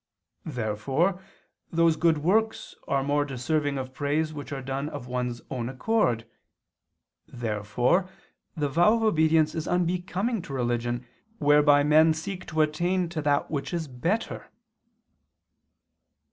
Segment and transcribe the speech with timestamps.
[0.47, 1.21] Therefore
[1.71, 6.25] those good works are more deserving of praise which are done of one's own accord.
[7.27, 8.09] Therefore
[8.57, 11.05] the vow of obedience is unbecoming to religion
[11.37, 14.49] whereby men seek to attain to that which is better.